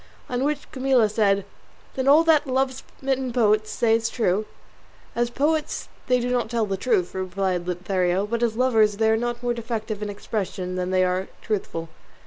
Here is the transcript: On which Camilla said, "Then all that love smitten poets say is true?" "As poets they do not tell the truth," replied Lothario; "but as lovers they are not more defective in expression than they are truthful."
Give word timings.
On 0.29 0.43
which 0.43 0.71
Camilla 0.71 1.07
said, 1.07 1.45
"Then 1.93 2.07
all 2.07 2.23
that 2.23 2.47
love 2.47 2.73
smitten 2.99 3.31
poets 3.31 3.69
say 3.69 3.93
is 3.93 4.09
true?" 4.09 4.47
"As 5.15 5.29
poets 5.29 5.89
they 6.07 6.19
do 6.19 6.31
not 6.31 6.49
tell 6.49 6.65
the 6.65 6.75
truth," 6.75 7.13
replied 7.13 7.67
Lothario; 7.67 8.25
"but 8.25 8.41
as 8.41 8.55
lovers 8.55 8.97
they 8.97 9.11
are 9.11 9.15
not 9.15 9.43
more 9.43 9.53
defective 9.53 10.01
in 10.01 10.09
expression 10.09 10.73
than 10.73 10.89
they 10.89 11.03
are 11.03 11.27
truthful." 11.43 11.87